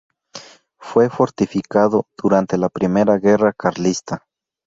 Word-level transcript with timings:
Fue 0.79 1.11
fortificado 1.11 2.07
durante 2.17 2.57
la 2.57 2.69
Primera 2.69 3.19
Guerra 3.19 3.53
Carlista. 3.53 4.25